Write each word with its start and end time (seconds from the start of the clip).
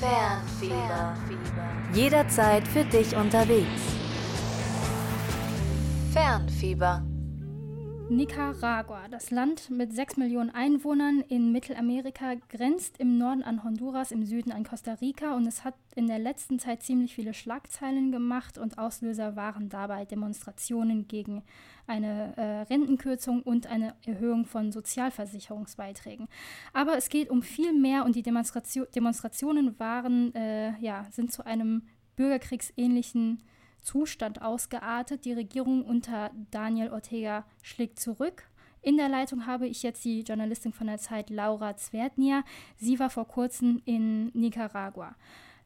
Fernfieber. 0.00 1.14
Jederzeit 1.92 2.66
für 2.66 2.84
dich 2.84 3.14
unterwegs. 3.14 3.82
Fernfieber. 6.10 7.02
Nicaragua, 8.10 9.06
das 9.08 9.30
Land 9.30 9.70
mit 9.70 9.94
6 9.94 10.16
Millionen 10.16 10.50
Einwohnern 10.50 11.20
in 11.28 11.52
Mittelamerika, 11.52 12.34
grenzt 12.48 12.98
im 12.98 13.18
Norden 13.18 13.44
an 13.44 13.62
Honduras, 13.62 14.10
im 14.10 14.24
Süden 14.24 14.50
an 14.50 14.64
Costa 14.64 14.94
Rica 14.94 15.36
und 15.36 15.46
es 15.46 15.62
hat 15.62 15.74
in 15.94 16.08
der 16.08 16.18
letzten 16.18 16.58
Zeit 16.58 16.82
ziemlich 16.82 17.14
viele 17.14 17.34
Schlagzeilen 17.34 18.10
gemacht 18.10 18.58
und 18.58 18.78
Auslöser 18.78 19.36
waren 19.36 19.68
dabei 19.68 20.06
Demonstrationen 20.06 21.06
gegen 21.06 21.44
eine 21.86 22.36
äh, 22.36 22.62
Rentenkürzung 22.62 23.42
und 23.42 23.68
eine 23.68 23.94
Erhöhung 24.04 24.44
von 24.44 24.72
Sozialversicherungsbeiträgen. 24.72 26.26
Aber 26.72 26.96
es 26.96 27.10
geht 27.10 27.30
um 27.30 27.42
viel 27.42 27.72
mehr 27.72 28.04
und 28.04 28.16
die 28.16 28.22
Demonstration, 28.22 28.88
Demonstrationen 28.92 29.78
waren, 29.78 30.34
äh, 30.34 30.76
ja, 30.80 31.06
sind 31.12 31.32
zu 31.32 31.46
einem 31.46 31.82
bürgerkriegsähnlichen 32.16 33.40
Zustand 33.80 34.42
ausgeartet. 34.42 35.24
Die 35.24 35.32
Regierung 35.32 35.84
unter 35.84 36.30
Daniel 36.50 36.90
Ortega 36.90 37.44
schlägt 37.62 37.98
zurück. 37.98 38.44
In 38.82 38.96
der 38.96 39.08
Leitung 39.08 39.46
habe 39.46 39.66
ich 39.66 39.82
jetzt 39.82 40.04
die 40.04 40.20
Journalistin 40.20 40.72
von 40.72 40.86
der 40.86 40.98
Zeit 40.98 41.28
Laura 41.28 41.76
Zwertnia. 41.76 42.44
Sie 42.76 42.98
war 42.98 43.10
vor 43.10 43.28
kurzem 43.28 43.82
in 43.84 44.28
Nicaragua. 44.28 45.14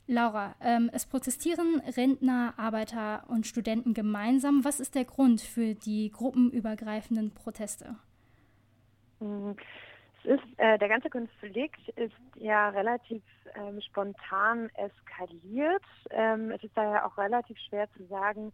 Laura, 0.07 0.55
ähm, 0.61 0.91
es 0.93 1.07
protestieren 1.07 1.81
Rentner, 1.97 2.55
Arbeiter 2.57 3.25
und 3.29 3.47
Studenten 3.47 3.95
gemeinsam. 3.95 4.65
Was 4.65 4.81
ist 4.81 4.95
der 4.95 5.05
Grund 5.05 5.41
für 5.41 5.75
die 5.75 6.11
gruppenübergreifenden 6.11 7.31
Proteste? 7.33 7.97
Mhm. 9.21 9.57
Ist, 10.25 10.43
äh, 10.57 10.79
der 10.79 10.89
ganze 10.89 11.11
Konflikt 11.11 11.87
ist 11.97 12.15
ja 12.37 12.71
relativ 12.71 13.23
ähm, 13.57 13.79
spontan 13.83 14.71
eskaliert. 14.75 15.85
Ähm, 16.11 16.51
es 16.51 16.65
ist 16.65 16.75
daher 16.75 17.05
auch 17.07 17.19
relativ 17.19 17.59
schwer 17.59 17.91
zu 17.93 18.07
sagen, 18.07 18.51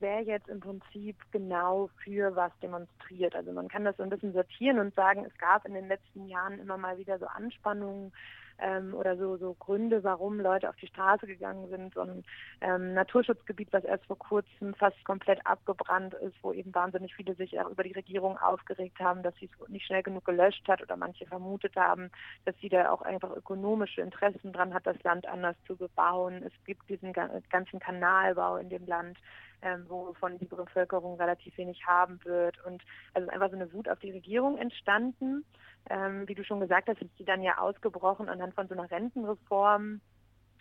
wer 0.00 0.20
jetzt 0.20 0.48
im 0.48 0.60
Prinzip 0.60 1.16
genau 1.30 1.88
für 2.02 2.36
was 2.36 2.52
demonstriert. 2.60 3.34
Also 3.34 3.52
man 3.52 3.68
kann 3.68 3.84
das 3.84 3.96
so 3.96 4.02
ein 4.02 4.10
bisschen 4.10 4.34
sortieren 4.34 4.78
und 4.78 4.94
sagen, 4.94 5.24
es 5.24 5.36
gab 5.38 5.64
in 5.64 5.72
den 5.72 5.88
letzten 5.88 6.26
Jahren 6.26 6.58
immer 6.58 6.76
mal 6.76 6.98
wieder 6.98 7.18
so 7.18 7.26
Anspannungen 7.26 8.12
ähm, 8.58 8.94
oder 8.94 9.16
so, 9.16 9.36
so 9.36 9.54
Gründe, 9.54 10.04
warum 10.04 10.40
Leute 10.40 10.68
auf 10.68 10.76
die 10.76 10.86
Straße 10.86 11.26
gegangen 11.26 11.68
sind. 11.68 11.94
So 11.94 12.00
ein 12.02 12.24
ähm, 12.60 12.94
Naturschutzgebiet, 12.94 13.72
was 13.72 13.84
erst 13.84 14.06
vor 14.06 14.18
kurzem 14.18 14.74
fast 14.74 15.02
komplett 15.04 15.44
abgebrannt 15.46 16.14
ist, 16.14 16.36
wo 16.42 16.52
eben 16.52 16.74
wahnsinnig 16.74 17.14
viele 17.14 17.34
sich 17.34 17.58
auch 17.60 17.70
über 17.70 17.82
die 17.82 17.92
Regierung 17.92 18.38
aufgeregt 18.38 18.98
haben, 19.00 19.22
dass 19.22 19.34
sie 19.36 19.50
es 19.60 19.68
nicht 19.68 19.86
schnell 19.86 20.02
genug 20.02 20.24
gelöscht 20.24 20.66
hat 20.68 20.82
oder 20.82 20.96
manche 20.96 21.26
vermutet 21.26 21.76
haben, 21.76 22.10
dass 22.44 22.54
sie 22.60 22.68
da 22.68 22.90
auch 22.90 23.02
einfach 23.02 23.34
ökonomische 23.34 24.00
Interessen 24.00 24.52
dran 24.52 24.74
hat, 24.74 24.86
das 24.86 25.02
Land 25.02 25.26
anders 25.26 25.56
zu 25.66 25.76
bebauen. 25.76 26.42
Es 26.42 26.52
gibt 26.64 26.88
diesen 26.88 27.12
ganzen 27.12 27.80
Kanalbau 27.80 28.56
in 28.56 28.68
dem 28.68 28.86
Land 28.86 29.18
ähm, 29.64 29.86
wovon 29.88 30.38
die 30.38 30.44
Bevölkerung 30.44 31.16
relativ 31.16 31.56
wenig 31.56 31.84
haben 31.86 32.20
wird. 32.24 32.62
Und 32.64 32.82
also 33.14 33.28
einfach 33.30 33.50
so 33.50 33.56
eine 33.56 33.72
Wut 33.72 33.88
auf 33.88 33.98
die 33.98 34.10
Regierung 34.10 34.58
entstanden. 34.58 35.44
Ähm, 35.90 36.26
wie 36.28 36.34
du 36.34 36.44
schon 36.44 36.60
gesagt 36.60 36.88
hast, 36.88 37.02
ist 37.02 37.18
die 37.18 37.24
dann 37.24 37.42
ja 37.42 37.58
ausgebrochen 37.58 38.28
anhand 38.28 38.54
von 38.54 38.68
so 38.68 38.74
einer 38.74 38.90
Rentenreform, 38.90 40.00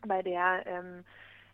bei 0.05 0.21
der 0.21 0.66
ähm, 0.66 1.05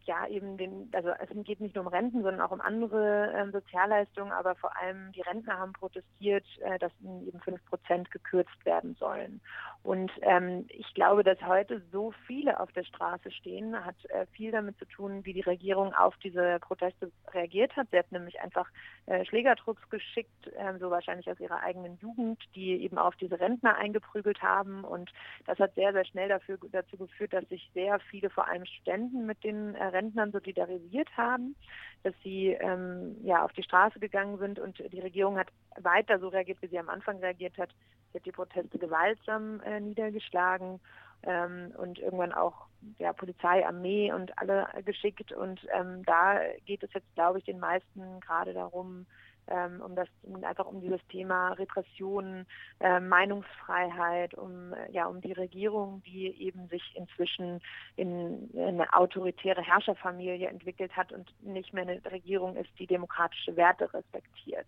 ja 0.10 0.28
eben 0.28 0.58
den, 0.58 0.90
also 0.92 1.10
es 1.10 1.30
geht 1.46 1.62
nicht 1.62 1.76
nur 1.76 1.86
um 1.86 1.92
Renten, 1.94 2.24
sondern 2.24 2.42
auch 2.42 2.52
um 2.52 2.62
andere 2.62 3.32
ähm, 3.36 3.52
Sozialleistungen, 3.52 4.32
aber 4.32 4.56
vor 4.56 4.76
allem 4.76 5.12
die 5.12 5.22
Rentner 5.22 5.60
haben 5.60 5.74
protestiert, 5.74 6.46
äh, 6.62 6.80
dass 6.80 6.92
eben 7.02 7.40
fünf 7.42 7.64
Prozent 7.66 8.10
gekürzt 8.10 8.66
werden 8.66 8.96
sollen. 8.96 9.40
Und 9.84 10.12
ähm, 10.24 10.66
ich 10.70 10.94
glaube, 10.96 11.24
dass 11.24 11.40
heute 11.42 11.82
so 11.92 12.12
viele 12.26 12.60
auf 12.60 12.72
der 12.72 12.84
Straße 12.84 13.32
stehen, 13.32 13.86
hat 13.86 13.96
äh, 14.10 14.26
viel 14.32 14.52
damit 14.52 14.78
zu 14.80 14.86
tun, 14.86 15.24
wie 15.26 15.34
die 15.34 15.42
Regierung 15.42 15.94
auf 15.94 16.18
diese 16.18 16.60
Proteste 16.60 17.12
reagiert 17.32 17.76
hat. 17.78 17.88
Sie 17.92 17.98
hat 17.98 18.12
nämlich 18.12 18.42
einfach 18.42 18.68
äh, 19.06 19.24
Schlägertrupps 19.26 19.88
geschickt, 19.90 20.48
äh, 20.58 20.78
so 20.80 20.90
wahrscheinlich 20.90 21.30
aus 21.30 21.40
ihrer 21.40 21.62
eigenen 21.62 21.98
Jugend, 22.00 22.44
die 22.56 22.84
eben 22.84 22.98
auf 22.98 23.16
diese 23.18 23.40
Rentner 23.40 23.78
eingeprügelt 23.78 24.42
haben. 24.42 24.84
Und 24.84 25.12
das 25.46 25.60
hat 25.60 25.76
sehr, 25.76 25.94
sehr 25.94 26.06
schnell 26.06 26.30
dafür, 26.30 26.58
dazu 26.72 26.98
geführt, 26.98 27.34
dass 27.34 27.48
sich 27.48 27.70
sehr 27.74 28.00
viele, 28.00 28.30
vor 28.32 28.48
allem 28.48 28.66
Studenten, 28.66 29.26
mit 29.28 29.44
den 29.44 29.76
äh, 29.76 29.84
Rentnern 30.00 30.32
solidarisiert 30.32 31.10
haben, 31.18 31.56
dass 32.04 32.14
sie 32.24 32.48
ähm, 32.48 33.18
ja 33.24 33.44
auf 33.44 33.52
die 33.54 33.64
Straße 33.64 34.00
gegangen 34.00 34.38
sind 34.38 34.60
und 34.60 34.80
die 34.92 35.00
Regierung 35.00 35.38
hat 35.38 35.50
weiter 35.78 36.20
so 36.20 36.30
reagiert, 36.30 36.62
wie 36.62 36.68
sie 36.68 36.80
am 36.80 36.90
Anfang 36.90 37.20
reagiert 37.20 37.58
hat. 37.58 37.70
Sie 38.12 38.18
hat 38.18 38.26
die 38.26 38.32
Proteste 38.32 38.80
gewaltsam 38.80 39.62
äh, 39.62 39.80
niedergeschlagen 39.80 40.80
ähm, 41.24 41.74
und 41.78 42.00
irgendwann 42.00 42.32
auch 42.32 42.69
ja, 42.98 43.14
Polizei, 43.14 43.66
Armee 43.66 44.12
und 44.12 44.38
alle 44.38 44.68
geschickt. 44.84 45.32
Und 45.32 45.60
ähm, 45.74 46.04
da 46.06 46.40
geht 46.66 46.84
es 46.84 46.94
jetzt, 46.94 47.14
glaube 47.16 47.40
ich, 47.40 47.46
den 47.46 47.60
meisten 47.60 48.20
gerade 48.22 48.54
darum, 48.54 49.06
ähm, 49.50 49.82
um 49.82 49.96
das 49.96 50.08
einfach 50.44 50.66
um 50.66 50.80
dieses 50.82 51.06
Thema 51.08 51.54
Repression, 51.54 52.46
äh, 52.80 53.00
Meinungsfreiheit, 53.00 54.34
um 54.36 54.74
ja 54.92 55.08
um 55.08 55.22
die 55.22 55.34
Regierung, 55.34 56.04
die 56.06 56.28
eben 56.42 56.68
sich 56.68 56.84
inzwischen 56.96 57.62
in, 57.96 58.50
in 58.52 58.60
eine 58.60 58.94
autoritäre 58.94 59.62
Herrscherfamilie 59.62 60.48
entwickelt 60.48 60.96
hat 60.96 61.12
und 61.12 61.34
nicht 61.44 61.74
mehr 61.74 61.84
eine 61.84 62.02
Regierung 62.06 62.56
ist, 62.56 62.70
die 62.78 62.88
demokratische 62.88 63.56
Werte 63.56 63.92
respektiert. 63.94 64.68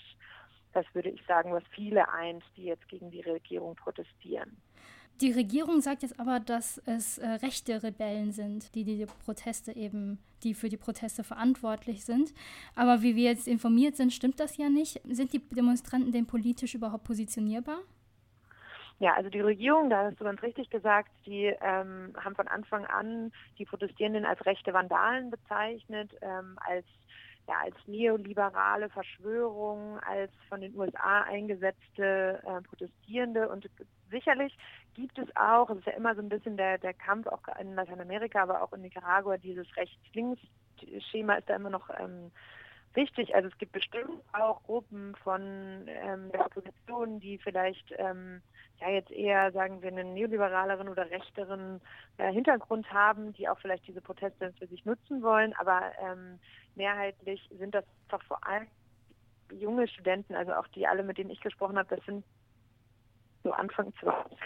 Das 0.74 0.86
würde 0.94 1.10
ich 1.10 1.24
sagen, 1.26 1.54
was 1.54 1.64
viele 1.72 2.10
eint, 2.10 2.44
die 2.56 2.64
jetzt 2.64 2.88
gegen 2.88 3.12
die 3.12 3.22
Regierung 3.22 3.76
protestieren. 3.76 4.58
Die 5.22 5.32
Regierung 5.32 5.82
sagt 5.82 6.02
jetzt 6.02 6.20
aber, 6.20 6.40
dass 6.40 6.80
es 6.88 7.20
äh, 7.20 7.28
rechte 7.28 7.84
Rebellen 7.84 8.32
sind, 8.32 8.74
die 8.74 8.84
die 8.84 9.06
Proteste 9.24 9.72
eben, 9.72 10.18
die 10.44 10.56
für 10.56 10.68
die 10.68 10.78
Proteste 10.78 11.24
verantwortlich 11.24 12.04
sind. 12.04 12.34
Aber 12.76 13.04
wie 13.04 13.16
wir 13.16 13.30
jetzt 13.30 13.48
informiert 13.48 13.96
sind, 13.96 14.14
stimmt 14.14 14.40
das 14.40 14.58
ja 14.58 14.68
nicht. 14.68 15.00
Sind 15.06 15.32
die 15.32 15.48
Demonstranten 15.50 16.12
denn 16.12 16.26
politisch 16.26 16.74
überhaupt 16.74 17.04
positionierbar? 17.04 17.78
Ja, 18.98 19.14
also 19.14 19.30
die 19.30 19.42
Regierung, 19.42 19.92
da 19.92 20.06
hast 20.06 20.20
du 20.20 20.24
ganz 20.24 20.42
richtig 20.42 20.72
gesagt, 20.72 21.12
die 21.28 21.46
ähm, 21.46 22.14
haben 22.18 22.36
von 22.36 22.48
Anfang 22.48 22.86
an 22.86 23.32
die 23.60 23.66
Protestierenden 23.66 24.26
als 24.26 24.44
rechte 24.48 24.74
Vandalen 24.74 25.30
bezeichnet, 25.30 26.12
ähm, 26.22 26.58
als 26.68 26.86
ja, 27.48 27.56
als 27.64 27.76
neoliberale 27.88 28.90
Verschwörung, 28.90 30.00
als 30.00 30.32
von 30.48 30.62
den 30.62 30.76
USA 30.76 31.22
eingesetzte 31.24 32.42
äh, 32.46 32.62
Protestierende. 32.62 33.50
Und 33.50 33.70
sicherlich 34.10 34.56
gibt 34.94 35.18
es 35.18 35.28
auch, 35.36 35.70
es 35.70 35.80
ist 35.80 35.88
ja 35.88 35.94
immer 35.94 36.16
so 36.16 36.22
ein 36.22 36.30
bisschen 36.30 36.58
der, 36.58 36.78
der 36.78 36.94
Kampf 36.94 37.28
auch 37.28 37.42
in 37.60 37.76
Lateinamerika, 37.76 38.44
aber 38.44 38.62
auch 38.62 38.74
in 38.74 38.82
Nicaragua, 38.82 39.38
dieses 39.38 39.68
Rechts-Links-Schema 39.76 41.36
ist 41.36 41.50
da 41.50 41.56
immer 41.56 41.70
noch 41.70 41.90
ähm, 42.00 42.32
wichtig. 42.94 43.34
Also 43.36 43.50
es 43.50 43.58
gibt 43.58 43.72
bestimmt 43.72 44.22
auch 44.34 44.64
Gruppen 44.64 45.16
von 45.24 45.42
ähm, 45.88 46.32
der 46.32 46.46
Opposition, 46.46 47.20
die 47.20 47.38
vielleicht 47.38 47.94
ähm, 47.98 48.42
ja 48.80 48.90
jetzt 48.90 49.12
eher, 49.12 49.52
sagen 49.52 49.82
wir, 49.82 49.90
einen 49.90 50.14
neoliberaleren 50.14 50.90
oder 50.90 51.10
rechteren 51.10 51.82
äh, 52.18 52.32
Hintergrund 52.32 52.92
haben, 52.92 53.34
die 53.34 53.48
auch 53.48 53.60
vielleicht 53.60 53.88
diese 53.88 54.02
Proteste 54.02 54.54
für 54.60 54.68
sich 54.68 54.86
nutzen 54.86 55.22
wollen. 55.22 55.54
Aber 55.54 55.92
ähm, 56.02 56.40
mehrheitlich 56.76 57.48
sind 57.58 57.76
das 57.76 57.86
doch 58.10 58.24
vor 58.24 58.46
allem 58.46 58.68
junge 59.52 59.88
Studenten, 59.88 60.36
also 60.36 60.54
auch 60.54 60.68
die 60.68 60.88
alle, 60.88 61.04
mit 61.04 61.18
denen 61.18 61.30
ich 61.30 61.42
gesprochen 61.42 61.78
habe, 61.78 61.96
das 61.96 62.06
sind 62.06 62.24
so 63.44 63.52
Anfang 63.52 63.94
20, 64.00 64.38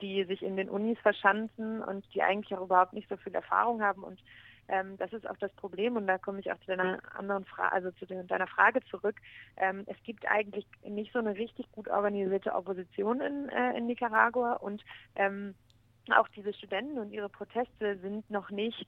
die 0.00 0.24
sich 0.24 0.42
in 0.42 0.56
den 0.56 0.68
Unis 0.68 0.98
verschanzen 1.00 1.82
und 1.82 2.04
die 2.14 2.22
eigentlich 2.22 2.56
auch 2.56 2.64
überhaupt 2.64 2.92
nicht 2.92 3.08
so 3.08 3.16
viel 3.16 3.34
Erfahrung 3.34 3.82
haben. 3.82 4.02
Und 4.02 4.20
ähm, 4.68 4.96
das 4.98 5.12
ist 5.12 5.28
auch 5.28 5.36
das 5.38 5.52
Problem. 5.52 5.96
Und 5.96 6.06
da 6.06 6.18
komme 6.18 6.40
ich 6.40 6.50
auch 6.50 6.58
zu 6.60 6.66
deiner 6.66 7.00
anderen 7.14 7.44
Frage, 7.44 7.72
also 7.72 7.90
zu 7.92 8.06
deiner 8.06 8.46
Frage 8.46 8.80
zurück. 8.90 9.16
Ähm, 9.56 9.84
es 9.86 9.96
gibt 10.02 10.26
eigentlich 10.28 10.66
nicht 10.84 11.12
so 11.12 11.18
eine 11.18 11.36
richtig 11.36 11.70
gut 11.72 11.88
organisierte 11.88 12.54
Opposition 12.54 13.20
in, 13.20 13.48
äh, 13.48 13.76
in 13.76 13.86
Nicaragua. 13.86 14.54
Und 14.54 14.84
ähm, 15.14 15.54
auch 16.14 16.28
diese 16.28 16.52
Studenten 16.52 16.98
und 16.98 17.10
ihre 17.10 17.28
Proteste 17.28 17.98
sind 17.98 18.30
noch 18.30 18.50
nicht 18.50 18.86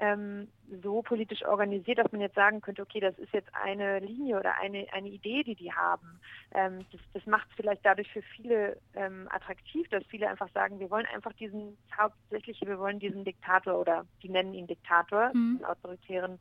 ähm, 0.00 0.48
so 0.82 1.02
politisch 1.02 1.44
organisiert, 1.44 1.98
dass 1.98 2.10
man 2.12 2.20
jetzt 2.20 2.34
sagen 2.34 2.60
könnte, 2.60 2.82
okay, 2.82 3.00
das 3.00 3.18
ist 3.18 3.32
jetzt 3.32 3.50
eine 3.54 3.98
Linie 3.98 4.38
oder 4.38 4.58
eine, 4.58 4.86
eine 4.92 5.08
Idee, 5.08 5.42
die 5.42 5.54
die 5.54 5.72
haben. 5.72 6.18
Ähm, 6.54 6.84
das, 6.92 7.00
das 7.12 7.26
macht 7.26 7.48
es 7.50 7.56
vielleicht 7.56 7.84
dadurch 7.84 8.10
für 8.10 8.22
viele 8.22 8.78
ähm, 8.94 9.28
attraktiv, 9.30 9.88
dass 9.90 10.04
viele 10.06 10.28
einfach 10.28 10.50
sagen, 10.52 10.80
wir 10.80 10.90
wollen 10.90 11.06
einfach 11.14 11.32
diesen 11.34 11.76
hauptsächlich, 11.96 12.60
wir 12.62 12.78
wollen 12.78 12.98
diesen 12.98 13.24
Diktator 13.24 13.78
oder 13.78 14.06
die 14.22 14.30
nennen 14.30 14.54
ihn 14.54 14.66
Diktator, 14.66 15.30
mhm. 15.34 15.58
den 15.58 15.66
autoritären 15.66 16.38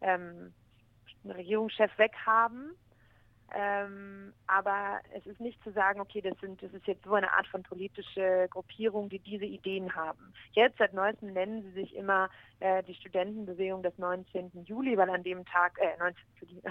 ähm, 0.00 0.52
Regierungschef 1.24 1.90
weghaben 1.98 2.70
ähm, 3.54 4.32
aber 4.46 5.00
es 5.14 5.24
ist 5.26 5.40
nicht 5.40 5.62
zu 5.62 5.70
sagen, 5.70 6.00
okay, 6.00 6.20
das, 6.20 6.38
sind, 6.40 6.62
das 6.62 6.72
ist 6.72 6.86
jetzt 6.86 7.04
so 7.04 7.14
eine 7.14 7.32
Art 7.32 7.46
von 7.46 7.62
politische 7.62 8.48
Gruppierung, 8.50 9.08
die 9.08 9.20
diese 9.20 9.44
Ideen 9.44 9.94
haben. 9.94 10.32
Jetzt 10.52 10.78
seit 10.78 10.92
neuestem 10.92 11.32
nennen 11.32 11.62
sie 11.62 11.70
sich 11.72 11.94
immer 11.94 12.28
äh, 12.60 12.82
die 12.82 12.94
Studentenbewegung 12.94 13.82
des 13.82 13.96
19. 13.98 14.64
Juli, 14.64 14.96
weil 14.96 15.10
an 15.10 15.22
dem 15.22 15.44
Tag, 15.44 15.78
äh, 15.78 15.96
19. 15.98 16.24
Juli, 16.40 16.62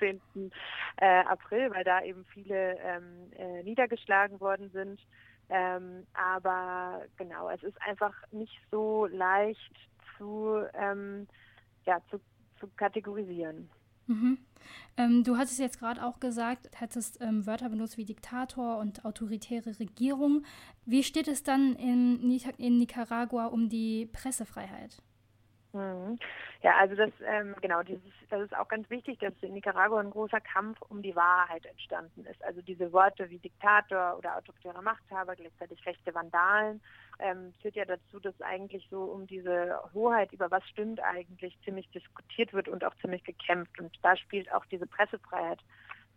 19. 0.00 0.50
Äh, 0.96 1.24
April, 1.24 1.70
weil 1.70 1.84
da 1.84 2.02
eben 2.02 2.24
viele 2.26 2.78
ähm, 2.78 3.32
äh, 3.36 3.62
niedergeschlagen 3.62 4.40
worden 4.40 4.70
sind. 4.70 5.00
Ähm, 5.48 6.06
aber 6.12 7.02
genau, 7.16 7.48
es 7.50 7.62
ist 7.62 7.80
einfach 7.82 8.14
nicht 8.32 8.60
so 8.70 9.06
leicht 9.06 9.74
zu, 10.16 10.62
ähm, 10.74 11.26
ja, 11.86 12.00
zu, 12.10 12.20
zu 12.60 12.68
kategorisieren. 12.76 13.70
Mhm. 14.08 14.38
Ähm, 14.96 15.22
du 15.22 15.36
hattest 15.36 15.60
jetzt 15.60 15.78
gerade 15.78 16.04
auch 16.04 16.18
gesagt, 16.18 16.68
hättest 16.72 17.20
ähm, 17.20 17.46
Wörter 17.46 17.68
benutzt 17.68 17.96
wie 17.96 18.04
Diktator 18.04 18.78
und 18.78 19.04
autoritäre 19.04 19.78
Regierung. 19.78 20.44
Wie 20.84 21.04
steht 21.04 21.28
es 21.28 21.42
dann 21.42 21.76
in, 21.76 22.20
in 22.58 22.78
Nicaragua 22.78 23.46
um 23.46 23.68
die 23.68 24.06
Pressefreiheit? 24.06 25.00
Mhm. 25.72 26.18
Ja, 26.62 26.76
also 26.78 26.94
das 26.94 27.10
ähm, 27.26 27.54
genau, 27.60 27.82
dieses, 27.82 28.02
das 28.30 28.42
ist 28.42 28.56
auch 28.56 28.68
ganz 28.68 28.88
wichtig, 28.88 29.18
dass 29.18 29.34
in 29.42 29.52
Nicaragua 29.52 30.00
ein 30.00 30.10
großer 30.10 30.40
Kampf 30.40 30.80
um 30.88 31.02
die 31.02 31.14
Wahrheit 31.14 31.66
entstanden 31.66 32.24
ist. 32.24 32.42
Also 32.42 32.62
diese 32.62 32.90
Worte 32.92 33.28
wie 33.28 33.38
Diktator 33.38 34.16
oder 34.16 34.36
autoritärer 34.36 34.80
Machthaber, 34.80 35.36
gleichzeitig 35.36 35.84
rechte 35.84 36.14
Vandalen, 36.14 36.80
ähm, 37.18 37.52
führt 37.60 37.76
ja 37.76 37.84
dazu, 37.84 38.18
dass 38.18 38.40
eigentlich 38.40 38.86
so 38.90 39.02
um 39.02 39.26
diese 39.26 39.78
Hoheit 39.92 40.32
über 40.32 40.50
was 40.50 40.66
stimmt 40.68 41.00
eigentlich 41.00 41.56
ziemlich 41.64 41.88
diskutiert 41.90 42.52
wird 42.54 42.68
und 42.68 42.82
auch 42.84 42.94
ziemlich 43.02 43.22
gekämpft. 43.24 43.78
Und 43.78 43.96
da 44.02 44.16
spielt 44.16 44.52
auch 44.52 44.64
diese 44.66 44.86
Pressefreiheit 44.86 45.60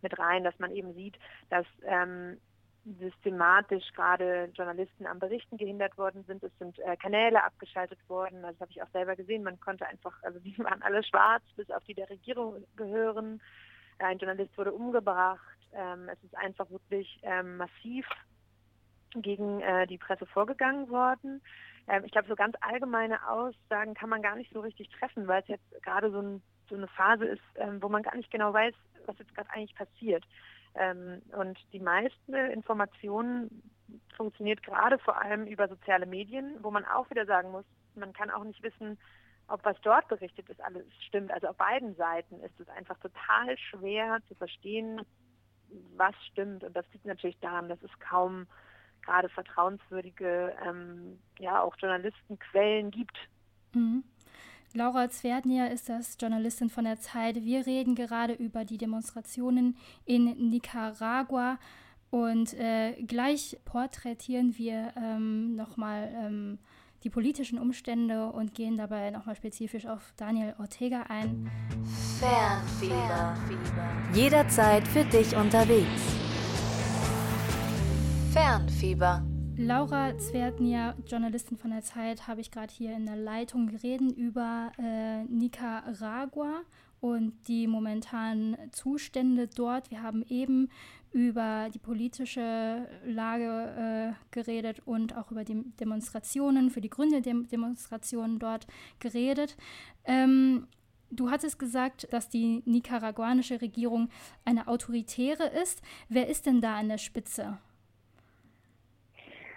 mit 0.00 0.18
rein, 0.18 0.44
dass 0.44 0.58
man 0.58 0.72
eben 0.72 0.94
sieht, 0.94 1.18
dass 1.50 1.66
ähm, 1.84 2.38
systematisch 2.84 3.92
gerade 3.94 4.50
Journalisten 4.54 5.06
am 5.06 5.18
Berichten 5.18 5.56
gehindert 5.56 5.96
worden 5.96 6.24
sind. 6.24 6.42
Es 6.42 6.56
sind 6.58 6.78
äh, 6.80 6.96
Kanäle 6.96 7.42
abgeschaltet 7.42 7.98
worden. 8.08 8.44
Also 8.44 8.52
das 8.52 8.60
habe 8.60 8.70
ich 8.72 8.82
auch 8.82 8.90
selber 8.92 9.14
gesehen. 9.14 9.44
Man 9.44 9.60
konnte 9.60 9.86
einfach, 9.86 10.20
also 10.22 10.38
die 10.40 10.58
waren 10.58 10.82
alle 10.82 11.02
schwarz, 11.04 11.44
bis 11.56 11.70
auf 11.70 11.84
die 11.84 11.94
der 11.94 12.10
Regierung 12.10 12.64
gehören. 12.76 13.40
Ein 13.98 14.18
Journalist 14.18 14.56
wurde 14.58 14.72
umgebracht. 14.72 15.40
Ähm, 15.72 16.08
es 16.08 16.22
ist 16.24 16.36
einfach 16.36 16.68
wirklich 16.70 17.20
ähm, 17.22 17.56
massiv 17.56 18.06
gegen 19.14 19.60
äh, 19.60 19.86
die 19.86 19.98
Presse 19.98 20.26
vorgegangen 20.26 20.88
worden. 20.88 21.40
Ähm, 21.88 22.04
ich 22.04 22.12
glaube, 22.12 22.28
so 22.28 22.34
ganz 22.34 22.56
allgemeine 22.60 23.28
Aussagen 23.28 23.94
kann 23.94 24.08
man 24.08 24.22
gar 24.22 24.36
nicht 24.36 24.52
so 24.52 24.60
richtig 24.60 24.88
treffen, 24.90 25.28
weil 25.28 25.42
es 25.42 25.48
jetzt 25.48 25.82
gerade 25.82 26.10
so, 26.10 26.20
ein, 26.20 26.42
so, 26.68 26.76
eine 26.76 26.88
Phase 26.88 27.26
ist, 27.26 27.42
ähm, 27.56 27.82
wo 27.82 27.88
man 27.88 28.02
gar 28.02 28.16
nicht 28.16 28.30
genau 28.30 28.52
weiß, 28.52 28.74
was 29.06 29.18
jetzt 29.18 29.34
gerade 29.34 29.50
eigentlich 29.50 29.74
passiert. 29.74 30.24
Ähm, 30.74 31.22
und 31.38 31.58
die 31.72 31.80
meisten 31.80 32.34
Informationen 32.34 33.62
funktioniert 34.16 34.62
gerade 34.62 34.98
vor 34.98 35.20
allem 35.20 35.46
über 35.46 35.68
soziale 35.68 36.06
Medien, 36.06 36.56
wo 36.62 36.70
man 36.70 36.84
auch 36.84 37.08
wieder 37.10 37.26
sagen 37.26 37.50
muss, 37.50 37.64
man 37.94 38.12
kann 38.12 38.30
auch 38.30 38.44
nicht 38.44 38.62
wissen, 38.62 38.98
ob 39.48 39.64
was 39.64 39.76
dort 39.82 40.08
berichtet 40.08 40.48
ist, 40.48 40.60
alles 40.62 40.86
stimmt. 41.06 41.30
Also 41.30 41.48
auf 41.48 41.56
beiden 41.56 41.94
Seiten 41.96 42.40
ist 42.40 42.58
es 42.58 42.68
einfach 42.68 42.98
total 42.98 43.58
schwer 43.58 44.18
zu 44.28 44.34
verstehen, 44.34 45.02
was 45.96 46.14
stimmt. 46.30 46.64
Und 46.64 46.74
das 46.74 46.86
liegt 46.92 47.04
natürlich 47.04 47.38
daran, 47.40 47.68
dass 47.68 47.82
es 47.82 47.90
kaum 47.98 48.46
gerade 49.02 49.28
vertrauenswürdige, 49.28 50.54
ähm, 50.64 51.18
ja 51.38 51.60
auch 51.60 51.76
Journalistenquellen 51.76 52.90
gibt. 52.90 53.16
Mhm. 53.74 54.04
Laura 54.74 55.10
Zwerdnier 55.10 55.70
ist 55.70 55.88
das 55.88 56.16
Journalistin 56.18 56.70
von 56.70 56.84
der 56.84 56.98
Zeit. 56.98 57.44
Wir 57.44 57.66
reden 57.66 57.94
gerade 57.94 58.32
über 58.32 58.64
die 58.64 58.78
Demonstrationen 58.78 59.76
in 60.06 60.24
Nicaragua 60.50 61.58
und 62.10 62.54
äh, 62.54 62.92
gleich 63.02 63.58
porträtieren 63.64 64.56
wir 64.56 64.92
ähm, 64.96 65.56
nochmal 65.56 66.10
ähm, 66.14 66.58
die 67.04 67.10
politischen 67.10 67.58
Umstände 67.58 68.26
und 68.26 68.54
gehen 68.54 68.76
dabei 68.76 69.10
nochmal 69.10 69.36
spezifisch 69.36 69.86
auf 69.86 70.12
Daniel 70.16 70.54
Ortega 70.58 71.02
ein. 71.02 71.50
Fernfieber. 72.18 73.34
Jederzeit 74.14 74.86
für 74.88 75.04
dich 75.04 75.36
unterwegs. 75.36 76.02
Fernfieber. 78.32 79.22
Laura 79.58 80.16
Zwertnier, 80.18 80.96
Journalistin 81.06 81.58
von 81.58 81.70
der 81.70 81.82
Zeit, 81.82 82.26
habe 82.26 82.40
ich 82.40 82.50
gerade 82.50 82.72
hier 82.72 82.96
in 82.96 83.04
der 83.04 83.16
Leitung 83.16 83.66
geredet 83.66 84.16
über 84.16 84.72
äh, 84.78 85.24
Nicaragua 85.24 86.62
und 87.00 87.34
die 87.48 87.66
momentanen 87.66 88.56
Zustände 88.72 89.48
dort. 89.48 89.90
Wir 89.90 90.02
haben 90.02 90.24
eben 90.28 90.68
über 91.12 91.68
die 91.72 91.78
politische 91.78 92.88
Lage 93.04 94.14
äh, 94.14 94.30
geredet 94.30 94.80
und 94.86 95.16
auch 95.16 95.30
über 95.30 95.44
die 95.44 95.62
Demonstrationen, 95.78 96.70
für 96.70 96.80
die 96.80 96.90
Gründe 96.90 97.20
der 97.20 97.34
Demonstrationen 97.34 98.38
dort 98.38 98.66
geredet. 99.00 99.56
Ähm, 100.04 100.66
du 101.10 101.30
hattest 101.30 101.58
gesagt, 101.58 102.08
dass 102.10 102.30
die 102.30 102.62
nicaraguanische 102.64 103.60
Regierung 103.60 104.08
eine 104.46 104.66
autoritäre 104.66 105.44
ist. 105.62 105.82
Wer 106.08 106.28
ist 106.28 106.46
denn 106.46 106.62
da 106.62 106.76
an 106.76 106.88
der 106.88 106.98
Spitze? 106.98 107.58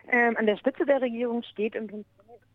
Ähm, 0.09 0.37
an 0.37 0.45
der 0.45 0.57
Spitze 0.57 0.85
der 0.85 1.01
Regierung 1.01 1.43
steht 1.43 1.75
im 1.75 1.87
Prinzip 1.87 2.07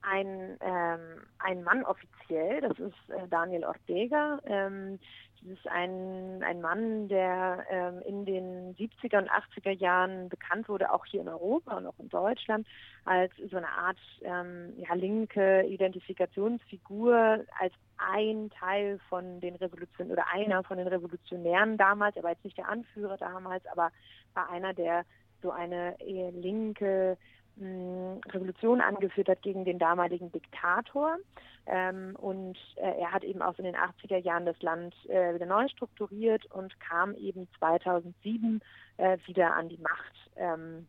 ein, 0.02 0.56
ähm, 0.60 1.22
ein 1.38 1.62
Mann 1.62 1.84
offiziell, 1.84 2.60
das 2.60 2.78
ist 2.78 3.10
äh, 3.10 3.28
Daniel 3.28 3.64
Ortega. 3.64 4.40
Ähm, 4.44 4.98
das 5.42 5.58
ist 5.58 5.68
ein, 5.68 6.42
ein 6.42 6.60
Mann, 6.60 7.08
der 7.08 7.64
ähm, 7.70 8.02
in 8.02 8.24
den 8.26 8.74
70er 8.76 9.18
und 9.18 9.30
80er 9.30 9.70
Jahren 9.70 10.28
bekannt 10.28 10.68
wurde, 10.68 10.92
auch 10.92 11.06
hier 11.06 11.22
in 11.22 11.28
Europa 11.28 11.78
und 11.78 11.86
auch 11.86 11.98
in 11.98 12.10
Deutschland, 12.10 12.66
als 13.06 13.32
so 13.50 13.56
eine 13.56 13.68
Art 13.68 13.98
ähm, 14.22 14.74
ja, 14.76 14.92
linke 14.94 15.64
Identifikationsfigur, 15.66 17.44
als 17.58 17.72
ein 17.96 18.50
Teil 18.50 18.98
von 19.08 19.40
den 19.40 19.56
Revolutionen 19.56 20.12
oder 20.12 20.26
einer 20.30 20.62
von 20.62 20.76
den 20.76 20.88
Revolutionären 20.88 21.78
damals. 21.78 22.16
Er 22.16 22.22
war 22.22 22.32
jetzt 22.32 22.44
nicht 22.44 22.58
der 22.58 22.68
Anführer 22.68 23.16
damals, 23.16 23.64
aber 23.66 23.90
war 24.34 24.50
einer, 24.50 24.74
der 24.74 25.04
so 25.42 25.50
eine 25.50 25.98
eher 26.00 26.32
linke 26.32 27.16
Revolution 27.58 28.80
angeführt 28.80 29.28
hat 29.28 29.42
gegen 29.42 29.64
den 29.64 29.78
damaligen 29.78 30.32
Diktator. 30.32 31.18
Ähm, 31.66 32.16
und 32.16 32.56
äh, 32.76 33.00
er 33.00 33.12
hat 33.12 33.22
eben 33.22 33.42
auch 33.42 33.58
in 33.58 33.64
den 33.64 33.76
80er 33.76 34.16
Jahren 34.16 34.46
das 34.46 34.60
Land 34.62 34.94
äh, 35.08 35.34
wieder 35.34 35.46
neu 35.46 35.68
strukturiert 35.68 36.46
und 36.46 36.78
kam 36.80 37.14
eben 37.14 37.48
2007 37.58 38.60
äh, 38.96 39.18
wieder 39.26 39.54
an 39.54 39.68
die 39.68 39.78
Macht 39.78 40.30
ähm, 40.36 40.86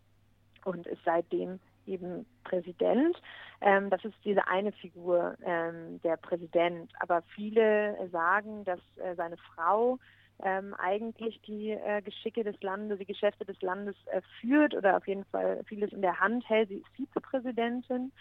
und 0.63 0.87
ist 0.87 1.01
seitdem 1.03 1.59
eben 1.85 2.25
Präsident. 2.43 3.21
Ähm, 3.59 3.89
das 3.89 4.03
ist 4.05 4.15
diese 4.23 4.47
eine 4.47 4.71
Figur, 4.71 5.35
ähm, 5.43 6.01
der 6.01 6.17
Präsident. 6.17 6.91
Aber 6.99 7.21
viele 7.35 8.09
sagen, 8.11 8.63
dass 8.63 8.79
äh, 8.97 9.15
seine 9.15 9.37
Frau 9.37 9.99
ähm, 10.43 10.73
eigentlich 10.75 11.41
die 11.41 11.71
äh, 11.71 12.01
Geschicke 12.01 12.43
des 12.43 12.59
Landes, 12.61 12.99
die 12.99 13.05
Geschäfte 13.05 13.45
des 13.45 13.61
Landes 13.61 13.95
äh, 14.07 14.21
führt 14.39 14.73
oder 14.73 14.97
auf 14.97 15.07
jeden 15.07 15.25
Fall 15.25 15.63
vieles 15.65 15.91
in 15.91 16.01
der 16.01 16.19
Hand 16.19 16.47
hält. 16.49 16.69
Sie 16.69 16.77
ist 16.77 16.87
Vizepräsidentin, 16.95 18.11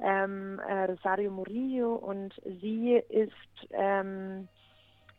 ähm, 0.00 0.60
äh, 0.66 0.84
Rosario 0.84 1.30
Murillo, 1.30 1.94
und 1.94 2.34
sie 2.44 3.02
ist 3.08 3.68
ähm, 3.70 4.48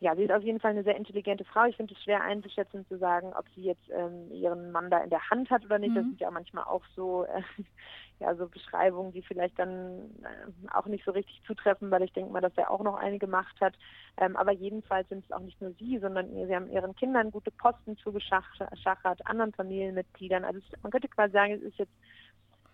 ja, 0.01 0.15
sie 0.15 0.23
ist 0.23 0.31
auf 0.31 0.41
jeden 0.41 0.59
Fall 0.59 0.71
eine 0.71 0.83
sehr 0.83 0.97
intelligente 0.97 1.45
Frau. 1.45 1.65
Ich 1.65 1.77
finde 1.77 1.93
es 1.93 2.03
schwer 2.03 2.23
einzuschätzen 2.23 2.87
zu 2.87 2.97
sagen, 2.97 3.33
ob 3.37 3.45
sie 3.53 3.61
jetzt 3.61 3.87
ähm, 3.91 4.31
ihren 4.31 4.71
Mann 4.71 4.89
da 4.89 4.97
in 4.97 5.11
der 5.11 5.29
Hand 5.29 5.51
hat 5.51 5.63
oder 5.63 5.77
nicht. 5.77 5.91
Mhm. 5.91 5.95
Das 5.95 6.03
sind 6.05 6.19
ja 6.19 6.31
manchmal 6.31 6.63
auch 6.63 6.81
so, 6.95 7.25
äh, 7.25 7.43
ja, 8.19 8.33
so 8.33 8.47
Beschreibungen, 8.47 9.11
die 9.11 9.21
vielleicht 9.21 9.59
dann 9.59 10.09
äh, 10.23 10.69
auch 10.73 10.87
nicht 10.87 11.05
so 11.05 11.11
richtig 11.11 11.39
zutreffen, 11.45 11.91
weil 11.91 12.01
ich 12.01 12.11
denke 12.13 12.31
mal, 12.31 12.41
dass 12.41 12.57
er 12.57 12.71
auch 12.71 12.81
noch 12.81 12.95
eine 12.95 13.19
gemacht 13.19 13.55
hat. 13.61 13.75
Ähm, 14.17 14.35
aber 14.37 14.51
jedenfalls 14.51 15.07
sind 15.07 15.23
es 15.23 15.31
auch 15.31 15.41
nicht 15.41 15.61
nur 15.61 15.71
sie, 15.73 15.99
sondern 15.99 16.31
sie 16.31 16.55
haben 16.55 16.71
ihren 16.71 16.95
Kindern 16.95 17.29
gute 17.29 17.51
Posten 17.51 17.95
zugeschachert, 17.97 19.27
anderen 19.27 19.53
Familienmitgliedern. 19.53 20.43
Also 20.43 20.61
es, 20.61 20.81
man 20.81 20.91
könnte 20.91 21.09
quasi 21.09 21.31
sagen, 21.31 21.53
es 21.53 21.61
ist 21.61 21.77
jetzt 21.77 21.93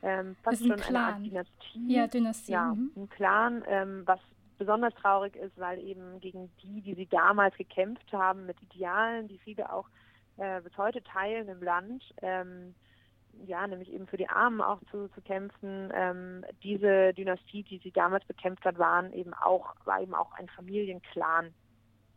ähm, 0.02 0.38
fast 0.44 0.66
schon 0.66 0.78
Clan. 0.78 0.96
eine 0.96 1.14
Art 1.14 1.26
Dynastie. 1.26 1.94
Ja, 1.94 2.08
Dynastie. 2.08 2.52
Ja, 2.54 2.74
mhm. 2.74 2.92
ein 2.96 3.10
Clan, 3.10 3.64
ähm, 3.68 4.04
was 4.06 4.22
besonders 4.58 4.94
traurig 4.96 5.36
ist, 5.36 5.58
weil 5.58 5.80
eben 5.80 6.20
gegen 6.20 6.52
die, 6.64 6.82
die 6.82 6.96
sie 6.96 7.08
damals 7.08 7.56
gekämpft 7.56 8.12
haben, 8.12 8.46
mit 8.46 8.62
Idealen, 8.62 9.28
die 9.28 9.38
viele 9.38 9.72
auch 9.72 9.88
äh, 10.38 10.62
bis 10.62 10.76
heute 10.78 11.04
teilen 11.04 11.48
im 11.48 11.62
Land, 11.62 12.04
ähm, 12.22 12.76
ja, 13.46 13.66
nämlich 13.68 13.92
eben 13.92 14.08
für 14.08 14.18
die 14.18 14.30
Armen 14.30 14.62
auch 14.62 14.80
zu, 14.90 15.10
zu 15.10 15.22
kämpfen. 15.22 15.92
Ähm, 15.94 16.44
diese 16.64 17.14
Dynastie, 17.14 17.64
die 17.64 17.78
sie 17.80 17.92
damals 17.92 18.26
bekämpft 18.26 18.66
hat, 18.66 18.80
waren 18.80 19.14
eben 19.14 19.34
auch, 19.34 19.76
war 19.86 20.02
eben 20.02 20.16
auch 20.16 20.32
ein 20.34 20.50
Familienclan. 20.50 21.54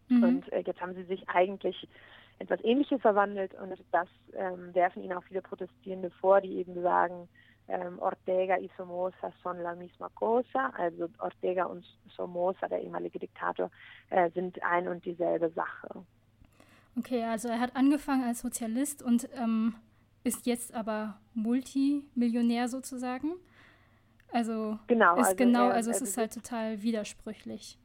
Mhm. 0.09 0.23
Und 0.23 0.53
äh, 0.53 0.61
jetzt 0.61 0.81
haben 0.81 0.95
sie 0.95 1.05
sich 1.05 1.29
eigentlich 1.29 1.89
etwas 2.39 2.63
Ähnliches 2.65 3.03
verwandelt 3.03 3.53
und 3.55 3.75
das 3.93 4.09
ähm, 4.33 4.75
werfen 4.75 5.03
ihnen 5.03 5.13
auch 5.13 5.25
viele 5.25 5.43
Protestierende 5.43 6.11
vor, 6.11 6.41
die 6.41 6.57
eben 6.57 6.81
sagen, 6.83 7.29
ähm, 7.71 7.99
Ortega 8.01 8.59
y 8.59 8.71
Somoza 8.77 9.33
son 9.43 9.63
la 9.63 9.75
misma 9.75 10.09
cosa, 10.15 10.73
also 10.77 11.09
Ortega 11.19 11.65
und 11.65 11.85
Somoza, 12.17 12.69
der 12.69 12.83
ehemalige 12.83 13.19
Diktator, 13.19 13.71
äh, 14.11 14.31
sind 14.31 14.63
ein 14.63 14.89
und 14.89 15.05
dieselbe 15.05 15.51
Sache. 15.51 16.05
Okay, 16.99 17.25
also 17.25 17.49
er 17.49 17.61
hat 17.61 17.77
angefangen 17.77 18.25
als 18.25 18.41
Sozialist 18.41 19.03
und 19.03 19.29
ähm, 19.35 19.75
ist 20.25 20.47
jetzt 20.47 20.75
aber 20.75 21.21
Multimillionär 21.35 22.69
sozusagen. 22.69 23.37
Also 24.33 24.79
genau, 24.87 25.17
ist 25.17 25.25
also 25.25 25.37
genau, 25.37 25.69
er, 25.69 25.75
also 25.75 25.91
es 25.91 26.03
ist 26.03 26.17
halt 26.17 26.35
total 26.35 26.83
widersprüchlich. 26.83 27.79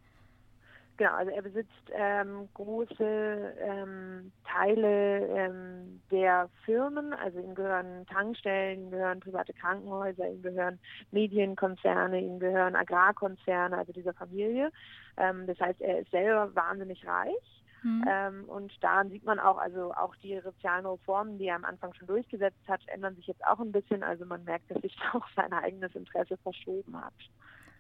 Genau, 0.97 1.11
also 1.11 1.31
er 1.31 1.41
besitzt 1.41 1.91
ähm, 1.91 2.47
große 2.53 3.53
ähm, 3.59 4.31
Teile 4.45 5.27
ähm, 5.27 6.01
der 6.09 6.49
Firmen, 6.63 7.13
also 7.13 7.39
ihm 7.39 7.53
gehören 7.53 8.05
Tankstellen, 8.07 8.83
ihm 8.83 8.91
gehören 8.91 9.19
private 9.19 9.53
Krankenhäuser, 9.53 10.29
ihm 10.29 10.41
gehören 10.41 10.79
Medienkonzerne, 11.11 12.21
ihm 12.21 12.39
gehören 12.39 12.77
Agrarkonzerne, 12.77 13.77
also 13.77 13.91
dieser 13.91 14.13
Familie. 14.13 14.71
Ähm, 15.17 15.45
das 15.47 15.59
heißt, 15.59 15.81
er 15.81 15.99
ist 15.99 16.11
selber 16.11 16.55
wahnsinnig 16.55 17.05
reich. 17.05 17.63
Mhm. 17.83 18.05
Ähm, 18.09 18.45
und 18.45 18.71
daran 18.81 19.09
sieht 19.09 19.25
man 19.25 19.37
auch, 19.37 19.57
also 19.57 19.93
auch 19.93 20.15
die 20.15 20.39
sozialen 20.41 20.85
Reformen, 20.85 21.37
die 21.37 21.47
er 21.47 21.57
am 21.57 21.65
Anfang 21.65 21.93
schon 21.93 22.07
durchgesetzt 22.07 22.67
hat, 22.67 22.81
ändern 22.87 23.15
sich 23.15 23.27
jetzt 23.27 23.45
auch 23.45 23.59
ein 23.59 23.73
bisschen. 23.73 24.01
Also 24.01 24.25
man 24.25 24.45
merkt, 24.45 24.71
dass 24.71 24.81
sich 24.81 24.95
auch 25.13 25.27
sein 25.35 25.51
eigenes 25.51 25.93
Interesse 25.93 26.37
verschoben 26.37 26.95
hat. 26.99 27.13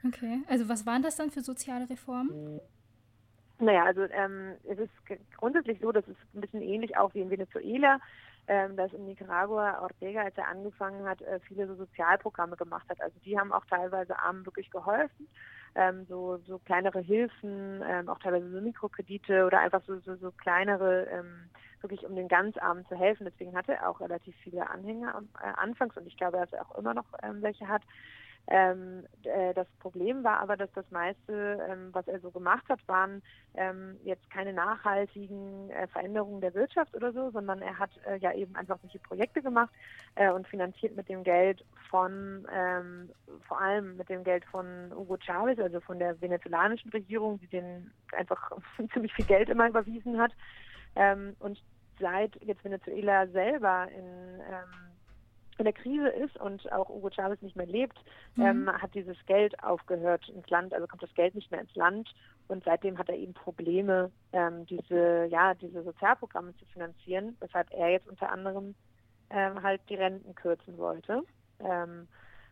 Okay, 0.05 0.43
also 0.47 0.69
was 0.69 0.85
waren 0.85 1.01
das 1.01 1.15
dann 1.15 1.31
für 1.31 1.41
soziale 1.41 1.89
Reformen? 1.89 2.59
Naja, 3.65 3.83
also 3.83 4.03
ähm, 4.03 4.53
es 4.69 4.77
ist 4.77 4.91
grundsätzlich 5.37 5.79
so, 5.81 5.91
dass 5.91 6.07
es 6.07 6.15
ein 6.35 6.41
bisschen 6.41 6.61
ähnlich 6.61 6.97
auch 6.97 7.11
wie 7.15 7.21
in 7.21 7.31
Venezuela, 7.31 7.99
ähm, 8.47 8.75
dass 8.77 8.93
in 8.93 9.07
Nicaragua 9.07 9.81
Ortega, 9.81 10.21
als 10.21 10.37
er 10.37 10.47
angefangen 10.47 11.03
hat, 11.09 11.19
äh, 11.23 11.39
viele 11.39 11.65
so 11.65 11.73
Sozialprogramme 11.73 12.57
gemacht 12.57 12.87
hat. 12.89 13.01
Also 13.01 13.17
die 13.25 13.39
haben 13.39 13.51
auch 13.51 13.65
teilweise 13.65 14.19
Armen 14.19 14.45
wirklich 14.45 14.69
geholfen. 14.69 15.27
Ähm, 15.73 16.05
so, 16.07 16.37
so 16.45 16.59
kleinere 16.59 16.99
Hilfen, 16.99 17.83
ähm, 17.87 18.07
auch 18.07 18.19
teilweise 18.19 18.51
so 18.51 18.61
Mikrokredite 18.61 19.47
oder 19.47 19.59
einfach 19.61 19.81
so, 19.87 19.99
so, 20.01 20.15
so 20.15 20.31
kleinere, 20.31 21.07
ähm, 21.07 21.49
wirklich 21.81 22.05
um 22.05 22.15
den 22.15 22.27
ganz 22.27 22.55
Armen 22.57 22.85
zu 22.85 22.95
helfen. 22.95 23.25
Deswegen 23.25 23.57
hatte 23.57 23.73
er 23.73 23.89
auch 23.89 23.99
relativ 23.99 24.35
viele 24.43 24.69
Anhänger 24.69 25.23
äh, 25.41 25.47
anfangs 25.57 25.97
und 25.97 26.05
ich 26.05 26.17
glaube, 26.17 26.37
dass 26.37 26.53
er 26.53 26.69
auch 26.69 26.77
immer 26.77 26.93
noch 26.93 27.07
ähm, 27.23 27.41
welche 27.41 27.67
hat. 27.67 27.81
Ähm, 28.47 29.07
äh, 29.23 29.53
das 29.55 29.67
Problem 29.79 30.23
war 30.23 30.39
aber, 30.39 30.55
dass 30.55 30.71
das 30.73 30.89
meiste, 30.91 31.65
ähm, 31.67 31.89
was 31.93 32.07
er 32.07 32.19
so 32.19 32.29
gemacht 32.29 32.63
hat, 32.69 32.79
waren 32.87 33.23
ähm, 33.55 33.97
jetzt 34.03 34.29
keine 34.29 34.53
nachhaltigen 34.53 35.71
äh, 35.71 35.87
Veränderungen 35.87 36.41
der 36.41 36.53
Wirtschaft 36.53 36.93
oder 36.95 37.11
so, 37.11 37.31
sondern 37.31 37.61
er 37.63 37.79
hat 37.79 37.89
äh, 38.05 38.17
ja 38.17 38.33
eben 38.33 38.55
einfach 38.55 38.77
solche 38.81 38.99
Projekte 38.99 39.41
gemacht 39.41 39.73
äh, 40.13 40.29
und 40.29 40.47
finanziert 40.47 40.95
mit 40.95 41.09
dem 41.09 41.23
Geld 41.23 41.65
von, 41.89 42.47
ähm, 42.53 43.11
vor 43.47 43.59
allem 43.59 43.97
mit 43.97 44.09
dem 44.09 44.23
Geld 44.23 44.45
von 44.45 44.91
Hugo 44.93 45.17
Chavez, 45.17 45.59
also 45.59 45.79
von 45.79 45.97
der 45.97 46.19
venezolanischen 46.21 46.91
Regierung, 46.91 47.39
die 47.39 47.47
den 47.47 47.91
einfach 48.11 48.51
ziemlich 48.93 49.13
viel 49.13 49.25
Geld 49.25 49.49
immer 49.49 49.69
überwiesen 49.69 50.19
hat. 50.19 50.33
Ähm, 50.95 51.35
und 51.39 51.59
seit 51.99 52.35
jetzt 52.43 52.63
Venezuela 52.63 53.27
selber 53.27 53.87
in 53.91 54.39
ähm, 54.41 54.84
in 55.57 55.65
der 55.65 55.73
Krise 55.73 56.09
ist 56.09 56.37
und 56.37 56.71
auch 56.71 56.89
Hugo 56.89 57.09
Chavez 57.09 57.41
nicht 57.41 57.55
mehr 57.55 57.65
lebt, 57.65 57.97
mhm. 58.35 58.45
ähm, 58.45 58.81
hat 58.81 58.93
dieses 58.93 59.17
Geld 59.25 59.61
aufgehört 59.63 60.27
ins 60.29 60.49
Land, 60.49 60.73
also 60.73 60.87
kommt 60.87 61.03
das 61.03 61.13
Geld 61.13 61.35
nicht 61.35 61.51
mehr 61.51 61.61
ins 61.61 61.75
Land 61.75 62.13
und 62.47 62.63
seitdem 62.63 62.97
hat 62.97 63.09
er 63.09 63.15
eben 63.15 63.33
Probleme, 63.33 64.11
ähm, 64.33 64.65
diese, 64.65 65.25
ja, 65.25 65.53
diese 65.53 65.83
Sozialprogramme 65.83 66.55
zu 66.57 66.65
finanzieren, 66.65 67.37
weshalb 67.39 67.71
er 67.71 67.89
jetzt 67.89 68.07
unter 68.07 68.31
anderem 68.31 68.75
ähm, 69.29 69.61
halt 69.63 69.81
die 69.89 69.95
Renten 69.95 70.35
kürzen 70.35 70.77
wollte. 70.77 71.23
Ähm, 71.59 72.07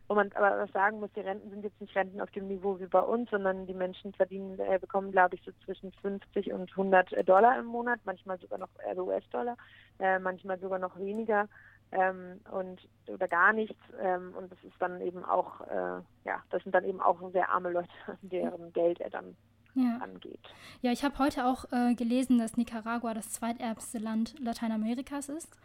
wo 0.06 0.14
man 0.14 0.30
aber 0.32 0.58
was 0.58 0.70
sagen 0.72 1.00
muss, 1.00 1.10
die 1.16 1.20
Renten 1.20 1.48
sind 1.48 1.64
jetzt 1.64 1.80
nicht 1.80 1.96
Renten 1.96 2.20
auf 2.20 2.30
dem 2.32 2.46
Niveau 2.46 2.78
wie 2.78 2.86
bei 2.86 3.00
uns, 3.00 3.30
sondern 3.30 3.66
die 3.66 3.74
Menschen 3.74 4.12
verdienen, 4.12 4.58
äh, 4.58 4.78
bekommen, 4.78 5.12
glaube 5.12 5.36
ich, 5.36 5.42
so 5.42 5.50
zwischen 5.64 5.92
50 6.02 6.52
und 6.52 6.70
100 6.70 7.26
Dollar 7.26 7.58
im 7.58 7.66
Monat, 7.66 8.00
manchmal 8.04 8.38
sogar 8.38 8.58
noch, 8.58 8.68
also 8.86 9.04
US-Dollar, 9.06 9.56
äh, 10.00 10.18
manchmal 10.18 10.58
sogar 10.58 10.78
noch 10.78 10.98
weniger 10.98 11.48
ähm, 11.92 12.40
und 12.50 12.80
oder 13.08 13.28
gar 13.28 13.52
nichts. 13.52 13.80
Ähm, 14.00 14.34
und 14.36 14.50
das 14.50 14.58
ist 14.64 14.74
dann 14.78 15.00
eben 15.00 15.24
auch, 15.24 15.60
äh, 15.62 16.00
ja, 16.24 16.42
das 16.50 16.62
sind 16.62 16.74
dann 16.74 16.84
eben 16.84 17.00
auch 17.00 17.18
sehr 17.32 17.48
arme 17.50 17.70
Leute, 17.70 17.88
deren 18.22 18.72
Geld 18.72 19.00
er 19.00 19.10
dann 19.10 19.36
ja. 19.74 19.98
angeht. 19.98 20.40
Ja, 20.82 20.92
ich 20.92 21.04
habe 21.04 21.18
heute 21.18 21.46
auch 21.46 21.66
äh, 21.72 21.94
gelesen, 21.94 22.38
dass 22.38 22.56
Nicaragua 22.56 23.14
das 23.14 23.30
zweitärmste 23.30 23.98
Land 23.98 24.34
Lateinamerikas 24.40 25.28
ist 25.28 25.56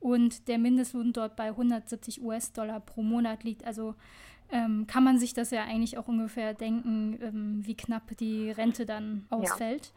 und 0.00 0.48
der 0.48 0.58
Mindestlohn 0.58 1.12
dort 1.12 1.36
bei 1.36 1.48
170 1.48 2.22
US-Dollar 2.22 2.80
pro 2.80 3.02
Monat 3.02 3.44
liegt. 3.44 3.64
Also 3.64 3.94
ähm, 4.50 4.86
kann 4.86 5.02
man 5.02 5.18
sich 5.18 5.34
das 5.34 5.50
ja 5.50 5.64
eigentlich 5.64 5.98
auch 5.98 6.08
ungefähr 6.08 6.54
denken, 6.54 7.18
ähm, 7.20 7.66
wie 7.66 7.76
knapp 7.76 8.16
die 8.18 8.50
Rente 8.50 8.86
dann 8.86 9.26
ausfällt. 9.30 9.92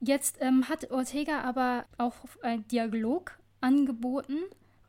Ja. 0.00 0.14
Jetzt 0.14 0.38
ähm, 0.40 0.68
hat 0.68 0.90
Ortega 0.90 1.40
aber 1.40 1.84
auch 1.98 2.14
einen 2.42 2.66
Dialog 2.68 3.38
angeboten 3.60 4.38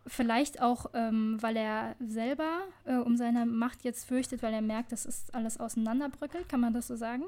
Vielleicht 0.08 0.62
auch, 0.62 0.88
ähm, 0.93 1.38
weil 1.41 1.55
er 1.58 1.96
selber 2.00 2.63
äh, 2.86 2.96
um 2.96 3.17
seine 3.17 3.46
Macht 3.46 3.84
jetzt 3.84 4.05
fürchtet, 4.05 4.41
weil 4.41 4.53
er 4.53 4.62
merkt, 4.62 4.91
dass 4.91 5.05
es 5.05 5.29
alles 5.31 5.60
auseinanderbröckelt. 5.60 6.50
Kann 6.50 6.60
man 6.60 6.74
das 6.74 6.88
so 6.88 6.96
sagen? 6.96 7.24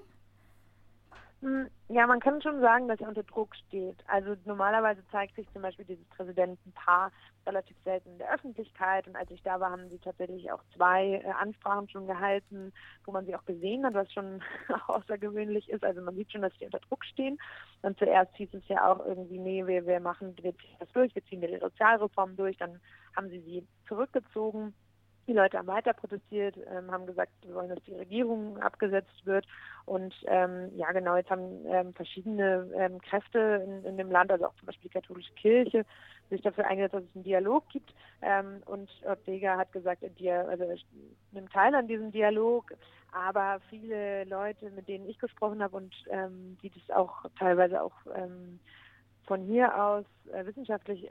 Ja, 1.90 2.08
man 2.08 2.22
kann 2.22 2.42
schon 2.42 2.62
sagen, 2.62 2.88
dass 2.88 3.02
er 3.02 3.10
unter 3.10 3.24
Druck 3.24 3.54
steht. 3.56 3.98
Also 4.08 4.36
normalerweise 4.46 5.06
zeigt 5.12 5.36
sich 5.36 5.46
zum 5.52 5.62
Beispiel 5.62 5.84
dieses 5.84 6.06
Präsidentenpaar 6.06 7.12
relativ 7.46 7.76
selten 7.84 8.12
in 8.12 8.18
der 8.20 8.34
Öffentlichkeit. 8.34 9.08
Und 9.08 9.16
als 9.18 9.30
ich 9.30 9.44
da 9.44 9.60
war, 9.60 9.72
haben 9.72 9.90
sie 9.90 10.00
tatsächlich 10.00 10.50
auch 10.52 10.64
zwei 10.74 11.22
äh, 11.24 11.32
Ansprachen 11.32 11.90
schon 11.90 12.08
gehalten, 12.08 12.72
wo 13.04 13.12
man 13.12 13.26
sie 13.26 13.36
auch 13.36 13.44
gesehen 13.44 13.86
hat, 13.86 13.94
was 13.94 14.12
schon 14.14 14.42
außergewöhnlich 14.88 15.70
ist. 15.70 15.84
Also 15.84 16.02
man 16.02 16.16
sieht 16.16 16.32
schon, 16.32 16.44
dass 16.44 16.54
sie 16.58 16.66
unter 16.66 16.80
Druck 16.80 17.04
stehen. 17.04 17.38
Und 17.82 17.98
zuerst 18.00 18.34
hieß 18.38 18.54
es 18.54 18.68
ja 18.70 18.90
auch 18.90 19.06
irgendwie, 19.06 19.40
nee, 19.40 19.68
wir, 19.68 19.86
wir 19.86 20.00
machen, 20.00 20.36
wir 20.42 20.56
ziehen 20.58 20.78
das 20.80 20.90
durch, 20.94 21.14
wir 21.14 21.26
ziehen 21.26 21.42
die 21.42 21.60
Sozialreform 21.60 22.38
durch. 22.38 22.56
Dann 22.58 22.80
haben 23.18 23.30
sie 23.30 23.42
sie 23.42 23.68
zurückgezogen 23.88 24.74
die 25.28 25.34
Leute 25.34 25.58
haben 25.58 25.68
weiter 25.68 25.94
protestiert, 25.94 26.58
ähm, 26.58 26.92
haben 26.92 27.06
gesagt, 27.06 27.32
wir 27.44 27.56
wollen, 27.56 27.70
dass 27.70 27.84
die 27.84 27.94
Regierung 27.94 28.58
abgesetzt 28.60 29.26
wird. 29.26 29.46
Und 29.86 30.14
ähm, 30.28 30.70
ja, 30.76 30.92
genau, 30.92 31.16
jetzt 31.16 31.30
haben 31.30 31.66
ähm, 31.68 31.94
verschiedene 31.94 32.70
ähm, 32.76 33.00
Kräfte 33.02 33.64
in, 33.66 33.86
in, 33.86 33.98
dem 33.98 34.12
Land, 34.12 34.32
also 34.32 34.48
auch 34.48 34.56
zum 34.56 34.66
Beispiel 34.66 34.90
die 34.90 35.00
katholische 35.00 35.34
Kirche, 35.34 35.86
sich 36.30 36.42
dafür 36.42 36.66
eingesetzt, 36.66 36.96
dass 36.96 37.04
es 37.04 37.16
einen 37.16 37.24
Dialog 37.24 37.68
gibt. 37.70 37.94
Ähm, 38.22 38.62
und 38.66 38.90
Ortega 39.06 39.58
hat 39.58 39.72
gesagt, 39.72 40.04
er, 40.04 40.48
also 40.48 40.66
nimmt 41.32 41.52
teil 41.52 41.74
an 41.76 41.88
diesem 41.88 42.12
Dialog. 42.12 42.74
Aber 43.12 43.60
viele 43.70 44.24
Leute, 44.24 44.72
mit 44.72 44.88
denen 44.88 45.08
ich 45.08 45.20
gesprochen 45.20 45.62
habe 45.62 45.78
und 45.78 45.94
ähm, 46.10 46.58
die 46.64 46.72
das 46.72 46.96
auch 46.96 47.26
teilweise 47.38 47.82
auch 47.82 47.94
von 49.26 49.42
hier 49.42 49.80
aus 49.82 50.06
äh, 50.32 50.46
wissenschaftlich 50.46 51.10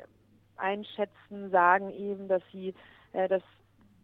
einschätzen, 0.56 1.50
sagen 1.50 1.90
eben, 1.90 2.28
dass 2.28 2.42
sie 2.52 2.74
äh, 3.12 3.28
dass 3.28 3.42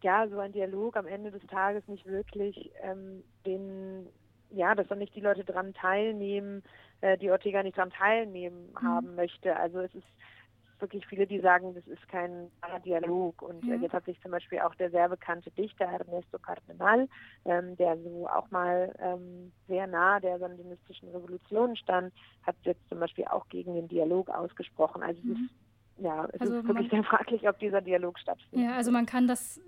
ja, 0.03 0.27
so 0.27 0.39
ein 0.39 0.51
Dialog 0.51 0.97
am 0.97 1.07
Ende 1.07 1.31
des 1.31 1.45
Tages 1.47 1.87
nicht 1.87 2.05
wirklich 2.05 2.71
ähm, 2.81 3.23
den, 3.45 4.07
ja, 4.49 4.75
dass 4.75 4.87
dann 4.87 4.99
nicht 4.99 5.15
die 5.15 5.21
Leute 5.21 5.43
dran 5.43 5.73
teilnehmen, 5.73 6.63
äh, 7.01 7.17
die 7.17 7.31
Ortega 7.31 7.63
nicht 7.63 7.77
dran 7.77 7.91
teilnehmen 7.91 8.71
mhm. 8.71 8.87
haben 8.87 9.15
möchte. 9.15 9.55
Also 9.55 9.79
es 9.79 9.93
ist 9.95 10.07
wirklich 10.79 11.05
viele, 11.07 11.27
die 11.27 11.39
sagen, 11.39 11.73
das 11.73 11.85
ist 11.87 12.07
kein 12.07 12.49
Dialog. 12.85 13.41
Und 13.41 13.63
äh, 13.63 13.77
mhm. 13.77 13.83
jetzt 13.83 13.93
hat 13.93 14.05
sich 14.05 14.19
zum 14.21 14.31
Beispiel 14.31 14.59
auch 14.59 14.73
der 14.75 14.89
sehr 14.89 15.09
bekannte 15.09 15.51
Dichter 15.51 15.85
Ernesto 15.85 16.39
Cardenal, 16.39 17.07
ähm, 17.45 17.75
der 17.75 17.97
so 17.97 18.27
auch 18.27 18.49
mal 18.51 18.93
ähm, 18.99 19.51
sehr 19.67 19.87
nah 19.87 20.19
der 20.19 20.39
sandinistischen 20.39 21.09
Revolution 21.09 21.75
stand, 21.75 22.13
hat 22.43 22.55
jetzt 22.63 22.87
zum 22.87 22.99
Beispiel 22.99 23.25
auch 23.25 23.47
gegen 23.49 23.75
den 23.75 23.87
Dialog 23.87 24.29
ausgesprochen. 24.29 25.03
Also 25.03 25.21
mhm. 25.23 25.31
es 25.33 25.39
ist 25.39 25.51
ja, 26.01 26.25
es 26.31 26.41
also 26.41 26.59
ist 26.59 26.67
wirklich 26.67 26.89
sehr 26.89 27.03
fraglich, 27.03 27.47
ob 27.47 27.59
dieser 27.59 27.81
Dialog 27.81 28.17
stattfindet. 28.19 28.69
Ja, 28.69 28.75
also 28.75 28.91
man 28.91 29.05
kann 29.05 29.27
das 29.27 29.59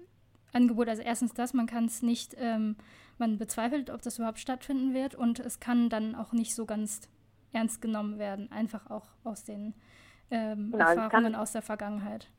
Angebot. 0.53 0.87
Also 0.87 1.01
erstens 1.01 1.33
das, 1.33 1.53
man 1.53 1.67
kann 1.67 1.85
es 1.85 2.01
nicht, 2.01 2.35
ähm, 2.37 2.75
man 3.17 3.37
bezweifelt, 3.37 3.89
ob 3.89 4.01
das 4.01 4.17
überhaupt 4.17 4.39
stattfinden 4.39 4.93
wird 4.93 5.15
und 5.15 5.39
es 5.39 5.59
kann 5.59 5.89
dann 5.89 6.15
auch 6.15 6.33
nicht 6.33 6.55
so 6.55 6.65
ganz 6.65 7.09
ernst 7.53 7.81
genommen 7.81 8.19
werden, 8.19 8.51
einfach 8.51 8.89
auch 8.89 9.05
aus 9.23 9.43
den 9.43 9.73
ähm, 10.29 10.71
genau, 10.71 10.85
Erfahrungen 10.89 11.35
aus 11.35 11.51
der 11.51 11.61
Vergangenheit. 11.61 12.29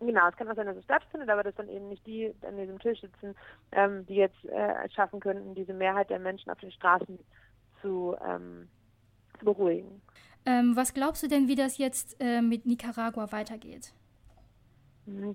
Genau, 0.00 0.28
es 0.28 0.36
kann 0.36 0.48
auch 0.48 0.56
sein, 0.56 0.66
dass 0.66 0.76
es 0.76 0.84
stattfindet, 0.84 1.28
aber 1.28 1.42
dass 1.42 1.54
dann 1.56 1.68
eben 1.68 1.88
nicht 1.88 2.06
die 2.06 2.34
an 2.46 2.56
diesem 2.56 2.78
Tisch 2.78 3.00
sitzen, 3.00 3.34
ähm, 3.72 4.06
die 4.06 4.14
jetzt 4.14 4.44
äh, 4.46 4.88
schaffen 4.90 5.20
könnten, 5.20 5.54
diese 5.54 5.74
Mehrheit 5.74 6.08
der 6.08 6.18
Menschen 6.18 6.50
auf 6.50 6.58
den 6.58 6.72
Straßen 6.72 7.18
zu, 7.82 8.16
ähm, 8.26 8.68
zu 9.38 9.44
beruhigen. 9.44 10.00
Ähm, 10.46 10.74
was 10.74 10.94
glaubst 10.94 11.22
du 11.22 11.28
denn, 11.28 11.48
wie 11.48 11.54
das 11.54 11.76
jetzt 11.76 12.16
äh, 12.18 12.40
mit 12.40 12.64
Nicaragua 12.64 13.30
weitergeht? 13.30 13.92
Hm, 15.04 15.34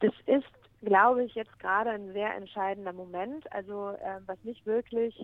das 0.00 0.12
ist 0.24 0.46
glaube 0.82 1.24
ich, 1.24 1.34
jetzt 1.34 1.58
gerade 1.58 1.90
ein 1.90 2.12
sehr 2.12 2.34
entscheidender 2.34 2.92
Moment. 2.92 3.50
Also 3.52 3.90
äh, 3.90 4.20
was 4.26 4.42
nicht 4.44 4.64
wirklich, 4.66 5.14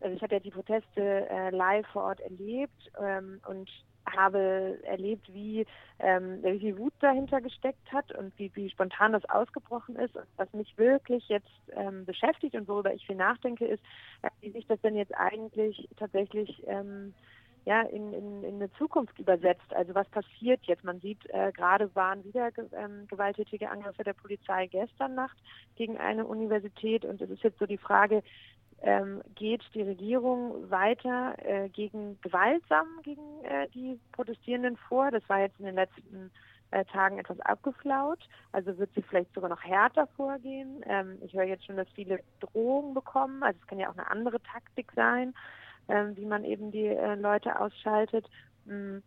also 0.00 0.14
ich 0.14 0.22
habe 0.22 0.34
ja 0.34 0.40
die 0.40 0.50
Proteste 0.50 1.28
äh, 1.28 1.50
live 1.50 1.86
vor 1.88 2.04
Ort 2.04 2.20
erlebt 2.20 2.90
ähm, 3.00 3.40
und 3.46 3.70
habe 4.06 4.78
erlebt, 4.82 5.32
wie, 5.32 5.64
ähm, 6.00 6.42
wie 6.42 6.58
viel 6.58 6.78
Wut 6.78 6.92
dahinter 7.00 7.40
gesteckt 7.40 7.92
hat 7.92 8.12
und 8.12 8.36
wie, 8.38 8.50
wie 8.54 8.68
spontan 8.68 9.12
das 9.12 9.24
ausgebrochen 9.26 9.96
ist. 9.96 10.16
Und 10.16 10.26
was 10.36 10.52
mich 10.52 10.76
wirklich 10.76 11.28
jetzt 11.28 11.48
ähm, 11.74 12.04
beschäftigt 12.04 12.54
und 12.54 12.68
worüber 12.68 12.92
ich 12.92 13.06
viel 13.06 13.16
nachdenke, 13.16 13.64
ist, 13.64 13.82
wie 14.40 14.50
sich 14.50 14.66
das 14.66 14.80
denn 14.80 14.96
jetzt 14.96 15.16
eigentlich 15.16 15.88
tatsächlich 15.96 16.62
ähm, 16.66 17.14
ja, 17.64 17.82
in, 17.82 18.12
in, 18.12 18.42
in 18.42 18.54
eine 18.56 18.72
Zukunft 18.72 19.18
übersetzt. 19.18 19.72
Also 19.74 19.94
was 19.94 20.08
passiert 20.08 20.60
jetzt? 20.64 20.84
Man 20.84 21.00
sieht, 21.00 21.24
äh, 21.30 21.52
gerade 21.52 21.94
waren 21.94 22.24
wieder 22.24 22.50
ähm, 22.72 23.06
gewalttätige 23.08 23.70
Angriffe 23.70 24.02
der 24.02 24.14
Polizei 24.14 24.66
gestern 24.66 25.14
Nacht 25.14 25.36
gegen 25.76 25.96
eine 25.98 26.26
Universität 26.26 27.04
und 27.04 27.20
es 27.20 27.30
ist 27.30 27.42
jetzt 27.42 27.58
so 27.58 27.66
die 27.66 27.78
Frage, 27.78 28.22
ähm, 28.82 29.22
geht 29.36 29.62
die 29.74 29.82
Regierung 29.82 30.68
weiter 30.70 31.36
äh, 31.38 31.68
gegen 31.68 32.20
gewaltsam 32.20 32.86
gegen 33.04 33.44
äh, 33.44 33.68
die 33.68 34.00
Protestierenden 34.10 34.76
vor. 34.76 35.10
Das 35.12 35.22
war 35.28 35.38
jetzt 35.40 35.58
in 35.60 35.66
den 35.66 35.76
letzten 35.76 36.32
äh, 36.72 36.84
Tagen 36.86 37.18
etwas 37.18 37.38
abgeflaut. 37.40 38.18
Also 38.50 38.76
wird 38.78 38.90
sie 38.94 39.02
vielleicht 39.02 39.32
sogar 39.34 39.50
noch 39.50 39.62
härter 39.62 40.08
vorgehen. 40.16 40.82
Ähm, 40.88 41.18
ich 41.20 41.32
höre 41.32 41.44
jetzt 41.44 41.64
schon, 41.64 41.76
dass 41.76 41.88
viele 41.94 42.18
Drohungen 42.40 42.92
bekommen. 42.92 43.42
Also 43.44 43.58
es 43.60 43.66
kann 43.68 43.78
ja 43.78 43.88
auch 43.88 43.96
eine 43.96 44.10
andere 44.10 44.42
Taktik 44.42 44.90
sein, 44.96 45.32
wie 45.88 46.26
man 46.26 46.44
eben 46.44 46.70
die 46.70 46.86
äh, 46.86 47.14
Leute 47.16 47.58
ausschaltet. 47.60 48.26
Mhm. 48.64 49.02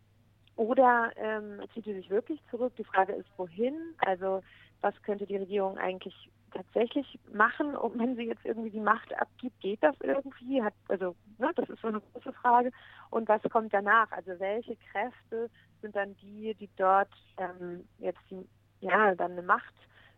Oder 0.55 1.12
ähm, 1.17 1.62
zieht 1.74 1.86
sie 1.86 1.94
sich 1.94 2.10
wirklich 2.10 2.39
zurück? 2.50 2.74
Die 2.77 2.84
Frage 2.86 3.13
ist, 3.13 3.29
wohin? 3.38 3.75
Also 4.00 4.41
was 4.82 4.94
könnte 5.01 5.25
die 5.25 5.38
Regierung 5.38 5.77
eigentlich 5.77 6.29
tatsächlich 6.53 7.20
machen, 7.34 7.75
und 7.75 8.00
wenn 8.00 8.15
sie 8.15 8.24
jetzt 8.24 8.46
irgendwie 8.46 8.70
die 8.70 8.79
Macht 8.79 9.13
abgibt, 9.20 9.60
geht 9.60 9.84
das 9.84 9.96
irgendwie? 10.01 10.63
Hat, 10.63 10.74
also 10.88 11.15
ne, 11.38 11.51
das 11.55 11.70
ist 11.70 11.82
so 11.82 11.89
eine 11.89 12.00
große 12.00 12.32
Frage. 12.34 12.72
Und 13.10 13.27
was 13.27 13.41
kommt 13.51 13.74
danach? 13.74 14.10
Also 14.12 14.39
welche 14.39 14.77
Kräfte 14.91 15.50
sind 15.82 15.96
dann 15.96 16.15
die, 16.17 16.55
die 16.55 16.70
dort 16.77 17.12
ähm, 17.38 17.88
jetzt 17.98 18.22
die, 18.29 18.48
ja 18.79 19.13
dann 19.15 19.34
eine 19.34 19.41
Macht 19.41 19.74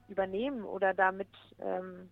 übernehmen 0.08 0.64
oder 0.64 0.94
damit 0.94 1.30
ähm, 1.60 2.10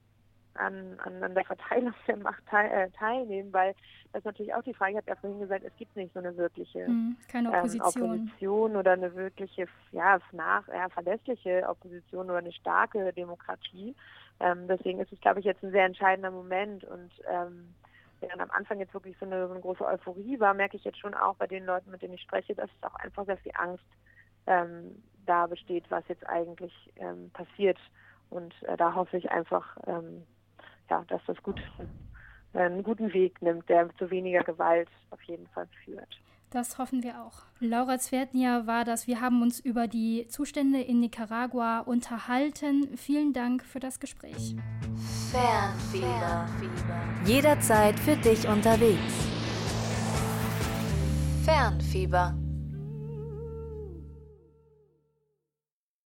an, 0.56 0.98
an, 1.04 1.24
an, 1.24 1.36
der 1.36 1.46
Verteilung 1.46 1.94
der 2.08 2.18
Macht 2.18 2.46
teil, 2.48 2.72
äh, 2.72 2.90
teilnehmen, 2.92 3.52
weil 3.54 3.74
das 4.12 4.22
ist 4.22 4.26
natürlich 4.26 4.54
auch 4.54 4.64
die 4.64 4.74
Frage, 4.74 4.92
ich 4.92 4.98
habe 4.98 5.10
ja 5.10 5.16
vorhin 5.16 5.40
gesagt, 5.40 5.64
es 5.66 5.76
gibt 5.78 5.96
nicht 5.96 6.14
so 6.14 6.20
eine 6.20 6.36
wirkliche 6.38 6.86
hm, 6.86 7.18
Opposition. 7.48 8.04
Ähm, 8.04 8.12
Opposition 8.12 8.76
oder 8.76 8.92
eine 8.94 9.14
wirkliche, 9.16 9.68
ja, 9.92 10.20
nach, 10.32 10.68
ja, 10.70 10.88
verlässliche 10.90 11.68
Opposition 11.68 12.30
oder 12.30 12.40
eine 12.40 12.54
starke 12.54 13.12
Demokratie. 13.14 13.96
Ähm, 14.40 14.68
deswegen 14.68 15.00
ist 15.00 15.12
es, 15.12 15.20
glaube 15.20 15.40
ich, 15.40 15.46
jetzt 15.46 15.64
ein 15.64 15.72
sehr 15.72 15.86
entscheidender 15.86 16.32
Moment 16.32 16.84
und 16.86 17.12
ähm, 17.30 17.74
während 18.20 18.42
am 18.42 18.52
Anfang 18.52 18.80
jetzt 18.80 18.94
wirklich 18.94 19.16
so 19.20 19.26
eine, 19.26 19.48
so 19.48 19.54
eine, 19.54 19.62
große 19.62 19.86
Euphorie 19.86 20.40
war, 20.40 20.54
merke 20.54 20.78
ich 20.78 20.84
jetzt 20.84 21.00
schon 21.00 21.14
auch 21.14 21.36
bei 21.36 21.48
den 21.48 21.66
Leuten, 21.66 21.92
mit 21.92 22.02
denen 22.02 22.14
ich 22.14 22.22
spreche, 22.22 22.56
dass 22.56 22.70
es 22.70 22.84
auch 22.84 22.96
einfach 22.96 23.26
sehr 23.26 23.38
viel 23.38 23.52
Angst 23.56 23.86
ähm, 24.48 25.04
da 25.26 25.48
besteht, 25.48 25.86
was 25.90 26.08
jetzt 26.08 26.28
eigentlich 26.28 26.74
ähm, 26.98 27.30
passiert. 27.32 27.80
Und 28.30 28.54
äh, 28.64 28.78
da 28.78 28.96
hoffe 28.96 29.18
ich 29.18 29.32
einfach, 29.32 29.78
ähm, 29.88 30.24
ja, 30.90 31.04
dass 31.08 31.22
das 31.28 31.42
gut, 31.44 31.62
einen 32.54 32.84
guten 32.84 33.14
Weg 33.14 33.42
nimmt, 33.42 33.68
der 33.70 33.90
zu 33.98 34.10
weniger 34.10 34.44
Gewalt 34.44 34.90
auf 35.12 35.22
jeden 35.24 35.48
Fall 35.48 35.68
führt. 35.84 36.20
Das 36.52 36.78
hoffen 36.78 37.04
wir 37.04 37.22
auch. 37.22 37.44
Laura 37.60 37.98
Zwertnia 37.98 38.66
war 38.66 38.86
das. 38.86 39.08
Wir 39.08 39.20
haben 39.20 39.42
uns 39.42 39.60
über 39.60 39.88
die 39.88 40.28
Zustände 40.30 40.80
in 40.80 41.02
Nicaragua 41.02 41.80
unterhalten. 41.80 42.96
Vielen 42.96 43.34
Dank 43.34 43.64
für 43.64 43.80
das 43.80 44.00
Gespräch. 44.00 44.56
Fernfieber. 45.32 46.46
Jederzeit 47.26 48.00
für 48.00 48.16
dich 48.16 48.48
unterwegs. 48.48 49.28
Fernfieber. 51.44 52.36